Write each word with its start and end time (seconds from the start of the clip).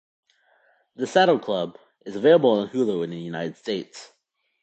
"The 0.95 1.05
Saddle 1.05 1.37
Club" 1.37 1.77
is 2.07 2.15
available 2.15 2.49
on 2.49 2.69
Hulu 2.69 3.03
in 3.03 3.11
the 3.11 3.19
United 3.21 3.55
States. 3.55 4.11